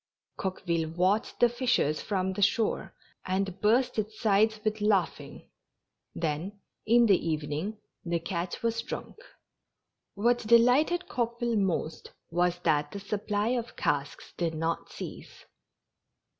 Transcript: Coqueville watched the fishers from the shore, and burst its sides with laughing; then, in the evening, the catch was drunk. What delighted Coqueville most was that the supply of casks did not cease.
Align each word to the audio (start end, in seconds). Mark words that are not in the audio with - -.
Coqueville 0.35 0.89
watched 0.95 1.39
the 1.39 1.47
fishers 1.47 2.01
from 2.01 2.33
the 2.33 2.41
shore, 2.41 2.95
and 3.23 3.61
burst 3.61 3.99
its 3.99 4.19
sides 4.19 4.59
with 4.63 4.81
laughing; 4.81 5.47
then, 6.15 6.59
in 6.87 7.05
the 7.05 7.23
evening, 7.23 7.77
the 8.03 8.17
catch 8.19 8.63
was 8.63 8.81
drunk. 8.81 9.17
What 10.15 10.39
delighted 10.39 11.07
Coqueville 11.07 11.55
most 11.59 12.13
was 12.31 12.57
that 12.63 12.89
the 12.89 12.99
supply 12.99 13.49
of 13.49 13.75
casks 13.75 14.33
did 14.37 14.55
not 14.55 14.89
cease. 14.91 15.45